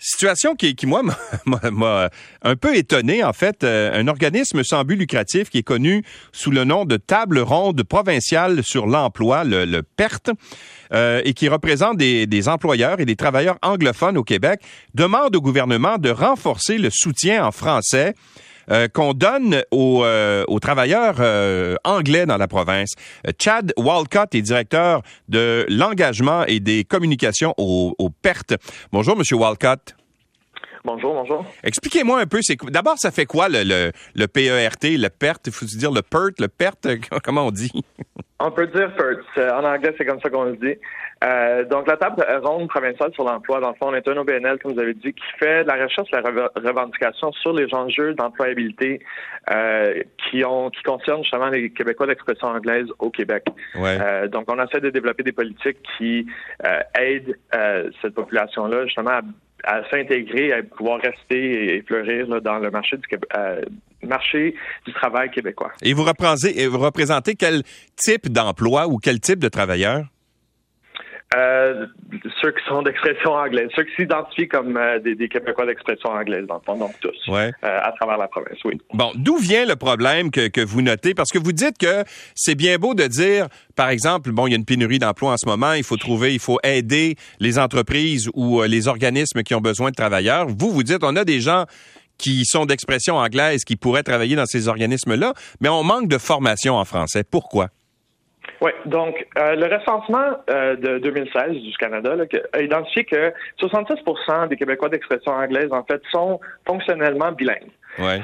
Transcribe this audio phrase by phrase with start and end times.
[0.00, 1.02] Situation qui, qui moi,
[1.44, 2.10] m'a
[2.42, 3.64] un peu étonné, en fait.
[3.64, 7.82] Euh, un organisme sans but lucratif qui est connu sous le nom de Table ronde
[7.82, 10.30] provinciale sur l'emploi, le, PERT,
[10.92, 14.60] euh, et qui représente des, des employeurs et des travailleurs anglophones au Québec,
[14.94, 18.14] demande au gouvernement de renforcer le soutien en français
[18.70, 22.92] euh, qu'on donne aux, euh, aux travailleurs euh, anglais dans la province.
[23.38, 28.56] Chad Walcott est directeur de l'engagement et des communications au, au PERT.
[28.92, 29.94] Bonjour, Monsieur Walcott.
[30.84, 31.44] Bonjour, bonjour.
[31.62, 35.52] Expliquez-moi un peu, c'est d'abord ça fait quoi le, le, le PERT, le PERT, il
[35.52, 37.72] faut dire le PERT, le PERT, comment on dit?
[38.40, 39.52] On peut dire PERT.
[39.52, 40.76] En anglais, c'est comme ça qu'on le dit.
[41.24, 44.58] Euh, donc, la table ronde provinciale sur l'emploi, dans le fond, on est un OBNL,
[44.58, 48.14] comme vous avez dit, qui fait de la recherche, de la revendication sur les enjeux
[48.14, 49.00] d'employabilité
[49.50, 53.44] euh, qui ont qui concernent justement les Québécois d'expression anglaise au Québec.
[53.76, 56.26] Euh, donc, on essaie de développer des politiques qui
[56.64, 59.22] euh, aident euh, cette population-là justement à
[59.64, 63.04] à s'intégrer, à pouvoir rester et fleurir dans le marché du,
[63.36, 63.62] euh,
[64.02, 64.54] marché
[64.86, 65.72] du travail québécois.
[65.82, 67.62] Et vous représentez, vous représentez quel
[67.96, 70.04] type d'emploi ou quel type de travailleurs?
[71.38, 71.86] Euh,
[72.40, 76.56] ceux qui sont d'expression anglaise, ceux qui s'identifient comme euh, des, Québécois d'expression anglaise, dans
[76.56, 78.80] le fond, donc tous, euh, à travers la province, oui.
[78.94, 81.14] Bon, d'où vient le problème que, que vous notez?
[81.14, 84.54] Parce que vous dites que c'est bien beau de dire, par exemple, bon, il y
[84.54, 88.28] a une pénurie d'emplois en ce moment, il faut trouver, il faut aider les entreprises
[88.34, 90.46] ou les organismes qui ont besoin de travailleurs.
[90.48, 91.66] Vous, vous dites, on a des gens
[92.16, 96.74] qui sont d'expression anglaise qui pourraient travailler dans ces organismes-là, mais on manque de formation
[96.74, 97.22] en français.
[97.22, 97.68] Pourquoi?
[98.60, 102.16] Oui, donc euh, le recensement euh, de 2016 du Canada
[102.52, 104.02] a identifié que 66
[104.48, 107.70] des Québécois d'expression anglaise, en fait, sont fonctionnellement bilingues.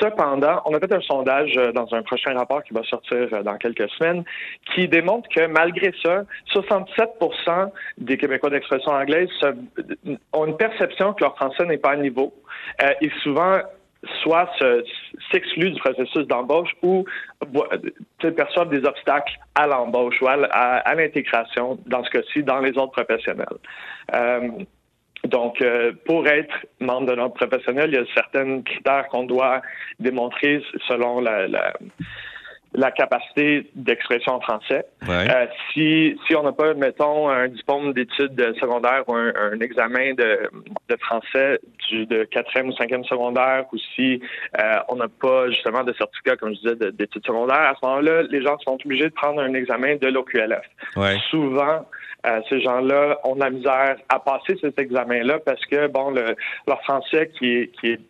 [0.00, 3.56] Cependant, on a fait un sondage euh, dans un prochain rapport qui va sortir dans
[3.56, 4.24] quelques semaines
[4.74, 9.28] qui démontre que malgré ça, 67% des Québécois d'expression anglaise
[10.32, 12.32] ont une perception que leur français n'est pas à niveau.
[13.00, 13.58] et souvent,
[14.22, 14.50] soit
[15.30, 17.04] s'excluent du processus d'embauche ou
[18.36, 23.46] perçoivent des obstacles à l'embauche ou à, l'intégration, dans ce cas-ci, dans les autres professionnels.
[24.14, 24.48] Euh,
[25.24, 29.62] donc, euh, pour être membre d'un ordre professionnel, il y a certains critères qu'on doit
[29.98, 31.72] démontrer selon la
[32.90, 34.84] capacité d'expression en français.
[35.08, 40.50] Euh, si, si on n'a pas, mettons, un diplôme d'études secondaires ou un, examen de,
[40.88, 44.20] de français du, de quatrième ou cinquième secondaire, ou si
[44.58, 48.22] euh, on n'a pas justement de certificat, comme je disais, d'études secondaires, à ce moment-là,
[48.22, 50.66] les gens sont obligés de prendre un examen de l'OQLF.
[51.30, 51.86] Souvent,
[52.26, 56.34] euh, ces gens-là ont de la misère à passer cet examen-là parce que, bon, le,
[56.66, 58.00] leur français qui est, qui est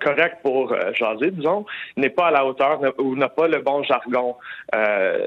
[0.00, 1.64] correct pour euh, jaser, disons,
[1.96, 4.36] n'est pas à la hauteur ou n'a pas le bon jargon
[4.74, 5.26] euh,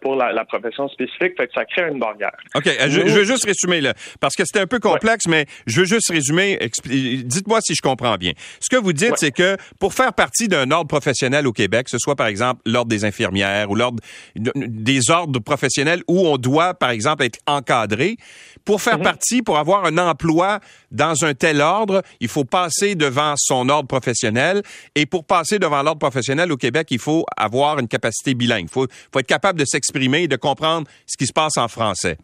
[0.00, 2.32] pour la, profession spécifique, fait que ça crée une barrière.
[2.54, 5.80] OK, euh, je, veux juste résumer là, parce que c'était un peu complexe, mais je
[5.80, 6.58] veux juste résumer.
[6.84, 8.32] Dites-moi si je comprends bien.
[8.60, 11.98] Ce que vous dites, c'est que pour faire partie d'un ordre professionnel au Québec, ce
[11.98, 14.02] soit par exemple l'ordre des infirmières ou l'ordre
[14.36, 18.16] des ordres professionnels où on doit, par exemple, être encadré,
[18.64, 19.02] pour faire mm-hmm.
[19.02, 20.60] partie, pour avoir un emploi
[20.90, 24.62] dans un tel ordre, il faut passer devant son ordre professionnel.
[24.94, 28.66] Et pour passer devant l'ordre professionnel au Québec, il faut avoir une capacité bilingue.
[28.66, 31.68] Il faut, faut, être capable de s'exprimer et de comprendre ce qui se passe en
[31.68, 32.18] français.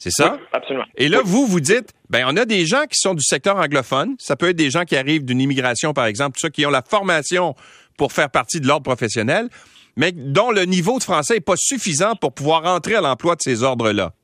[0.00, 0.38] C'est ça?
[0.52, 0.86] absolument.
[0.96, 4.14] Et là, vous, vous dites, ben, on a des gens qui sont du secteur anglophone.
[4.18, 6.82] Ça peut être des gens qui arrivent d'une immigration, par exemple, ça, qui ont la
[6.82, 7.54] formation
[7.98, 9.50] pour faire partie de l'ordre professionnel,
[9.96, 13.42] mais dont le niveau de français n'est pas suffisant pour pouvoir entrer à l'emploi de
[13.42, 14.14] ces ordres-là.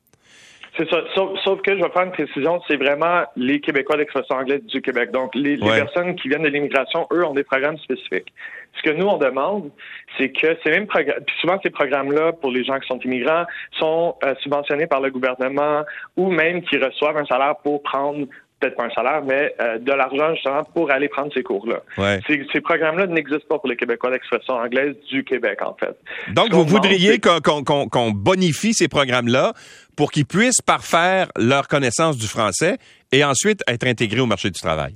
[0.77, 1.03] C'est ça.
[1.15, 5.11] Sauf, que je vais faire une précision, c'est vraiment les Québécois d'expression anglaise du Québec.
[5.11, 8.31] Donc, les, personnes qui viennent de l'immigration, eux, ont des programmes spécifiques.
[8.75, 9.71] Ce que nous, on demande,
[10.17, 13.45] c'est que ces mêmes programmes, puis souvent ces programmes-là, pour les gens qui sont immigrants,
[13.79, 15.83] sont euh, subventionnés par le gouvernement
[16.15, 18.27] ou même qui reçoivent un salaire pour prendre
[18.59, 21.81] peut-être pas un salaire, mais euh, de l'argent justement pour aller prendre ces cours-là.
[22.27, 25.95] Ces, programmes-là n'existent pas pour les Québécois d'expression anglaise du Québec, en fait.
[26.33, 29.53] Donc, vous voudriez qu'on bonifie ces programmes-là
[29.95, 32.77] pour qu'ils puissent parfaire leur connaissance du français
[33.11, 34.95] et ensuite être intégrés au marché du travail?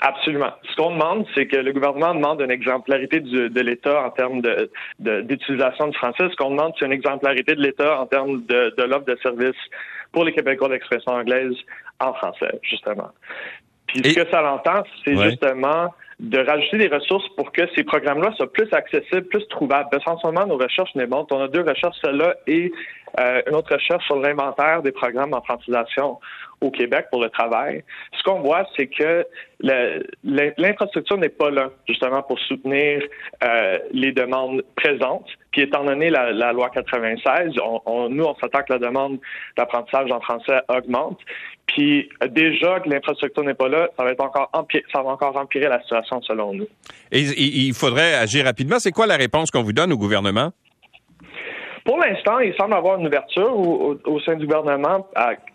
[0.00, 0.50] Absolument.
[0.70, 4.42] Ce qu'on demande, c'est que le gouvernement demande une exemplarité de l'État en termes
[4.98, 6.28] d'utilisation de, du français.
[6.30, 9.56] Ce qu'on demande, c'est une exemplarité de l'État en termes de, de l'offre de services
[10.12, 11.54] pour les Québécois d'expression anglaise
[12.00, 13.10] en français, justement.
[13.86, 18.32] Puis ce que ça l'entend, c'est justement de rajouter des ressources pour que ces programmes-là
[18.36, 19.88] soient plus accessibles, plus trouvables.
[19.96, 22.72] Essentiellement, nos recherches démontrent, on a deux recherches, celle-là et
[23.18, 26.18] euh, une autre recherche sur l'inventaire des programmes en francisation
[26.60, 27.84] au Québec pour le travail.
[28.16, 29.26] Ce qu'on voit, c'est que
[29.60, 33.02] l'infrastructure n'est pas là, justement, pour soutenir
[33.42, 35.28] euh, les demandes présentes.
[35.52, 37.52] Puis étant donné la, loi 96,
[37.86, 39.18] on, nous, on s'attend que la demande
[39.56, 41.20] d'apprentissage en français augmente.
[41.66, 44.50] Puis déjà que l'infrastructure n'est pas là, ça va être encore
[44.92, 46.66] ça va encore empirer la situation selon nous.
[47.10, 48.78] Et, il faudrait agir rapidement.
[48.78, 50.52] C'est quoi la réponse qu'on vous donne au gouvernement?
[51.84, 55.06] Pour l'instant, il semble avoir une ouverture au, sein du gouvernement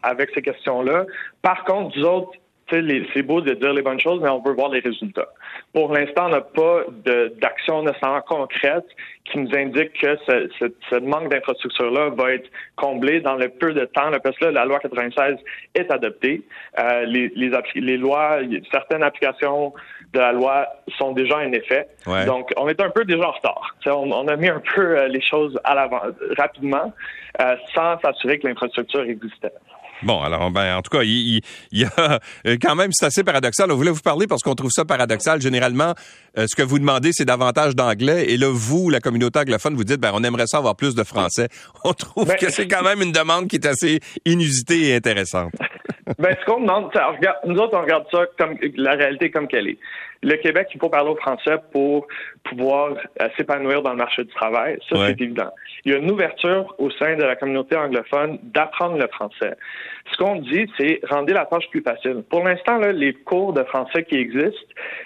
[0.03, 1.05] avec ces questions-là.
[1.41, 2.31] Par contre, nous autres,
[2.69, 5.29] c'est beau de dire les bonnes choses, mais on veut voir les résultats.
[5.73, 6.83] Pour l'instant, on n'a pas
[7.41, 8.85] d'action nécessairement concrète
[9.25, 14.11] qui nous indique que ce, manque d'infrastructure-là va être comblé dans le peu de temps.
[14.23, 15.35] Parce que là, la loi 96
[15.75, 16.43] est adoptée.
[16.77, 17.31] Euh, les,
[17.75, 18.39] les, lois,
[18.71, 19.73] certaines applications
[20.13, 20.67] de la loi
[20.97, 21.87] sont déjà en effet.
[22.25, 23.75] Donc, on est un peu déjà en retard.
[23.85, 26.01] On, a mis un peu euh, les choses à l'avant
[26.37, 26.93] rapidement
[27.39, 29.53] euh, sans s'assurer que l'infrastructure existait.
[30.01, 31.41] Bon, alors, ben, en tout cas, il,
[31.71, 33.71] y a euh, quand même, c'est assez paradoxal.
[33.71, 35.41] On voulait vous parler parce qu'on trouve ça paradoxal.
[35.41, 35.93] Généralement,
[36.37, 38.29] euh, ce que vous demandez, c'est davantage d'anglais.
[38.29, 41.03] Et là, vous, la communauté anglophone, vous dites, ben, on aimerait ça avoir plus de
[41.03, 41.49] français.
[41.83, 45.51] On trouve ben, que c'est quand même une demande qui est assez inusitée et intéressante.
[46.17, 46.91] ben, ce qu'on demande,
[47.45, 49.77] nous autres, on regarde ça comme la réalité comme qu'elle est.
[50.21, 52.07] Le Québec, il faut parler au français pour
[52.43, 52.91] pouvoir
[53.21, 54.77] euh, s'épanouir dans le marché du travail.
[54.89, 55.51] Ça, c'est évident.
[55.85, 59.55] Il y a une ouverture au sein de la communauté anglophone d'apprendre le français.
[60.11, 62.23] Ce qu'on dit, c'est rendre la tâche plus facile.
[62.29, 64.59] Pour l'instant, les cours de français qui existent,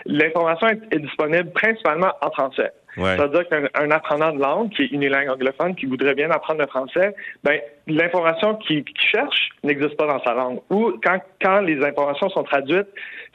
[0.05, 2.71] l'information est disponible principalement en français.
[2.95, 7.15] C'est-à-dire qu'un apprenant de langue qui est unilingue anglophone, qui voudrait bien apprendre le français,
[7.43, 10.59] ben l'information qu'il cherche n'existe pas dans sa langue.
[10.69, 12.87] Ou quand, quand les informations sont traduites,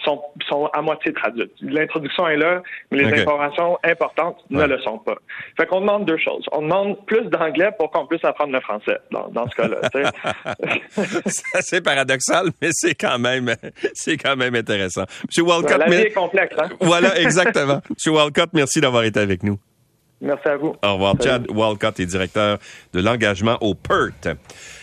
[0.04, 1.52] sont, sont à moitié traduites.
[1.60, 5.16] L'introduction est là, mais les informations importantes ne le sont pas.
[5.56, 6.44] Fait qu'on demande deux choses.
[6.52, 9.80] On demande plus d'anglais pour qu'on puisse apprendre le français dans, dans ce cas-là.
[11.26, 13.54] c'est assez paradoxal, mais c'est quand même
[13.94, 15.04] c'est quand même intéressant.
[15.26, 16.54] Monsieur Walcott, la vie est complexe.
[16.58, 16.68] Hein?
[16.80, 17.80] Voilà, exactement.
[17.90, 19.58] Monsieur Walcott, merci d'avoir été avec nous.
[20.20, 20.74] Merci à vous.
[20.84, 21.14] Au revoir.
[21.22, 22.58] Chad Walcott est directeur
[22.92, 24.36] de l'engagement au PERT.